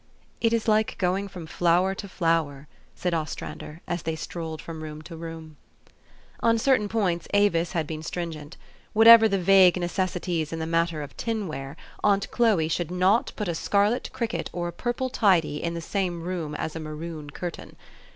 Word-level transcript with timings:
"It 0.41 0.51
is 0.51 0.67
like 0.67 0.97
going 0.97 1.27
from 1.27 1.45
flower 1.45 1.93
to 1.93 2.09
flower," 2.09 2.67
said 2.95 3.13
Ostrander, 3.13 3.81
as 3.87 4.01
they 4.01 4.15
strolled 4.15 4.59
from 4.59 4.81
room 4.81 5.03
to 5.03 5.15
room. 5.15 5.57
THE 6.41 6.57
STORY 6.57 6.77
OF 6.85 6.85
AVIS. 6.85 6.89
241 6.91 7.11
On 7.11 7.19
certain 7.21 7.21
points 7.21 7.27
Avis 7.35 7.71
had 7.73 7.85
been 7.85 8.01
stringent. 8.01 8.57
What 8.93 9.05
ever 9.05 9.29
the 9.29 9.37
vague 9.37 9.77
necessities 9.77 10.51
in 10.51 10.57
the 10.57 10.65
matter 10.65 11.03
of 11.03 11.15
tin 11.17 11.47
ware, 11.47 11.77
aunt 12.03 12.31
Chloe 12.31 12.67
should 12.67 12.89
not 12.89 13.31
put 13.35 13.47
a 13.47 13.53
scarlet 13.53 14.09
cricket 14.11 14.49
or 14.51 14.67
a 14.69 14.73
purple 14.73 15.11
tidy 15.11 15.61
in 15.61 15.75
the 15.75 15.81
same 15.81 16.23
room 16.23 16.53
with 16.59 16.75
a 16.75 16.79
maroon 16.79 17.29
curtain. 17.29 17.75